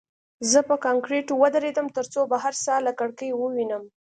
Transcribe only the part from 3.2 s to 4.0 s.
ووینم